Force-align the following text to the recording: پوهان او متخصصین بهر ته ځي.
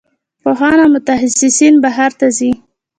پوهان 0.43 0.75
او 0.83 0.87
متخصصین 0.95 1.73
بهر 1.83 2.11
ته 2.19 2.27
ځي. 2.37 2.51